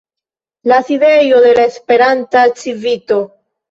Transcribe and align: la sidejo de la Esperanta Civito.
la 0.71 0.79
sidejo 0.87 1.39
de 1.41 1.53
la 1.53 1.65
Esperanta 1.65 2.51
Civito. 2.55 3.19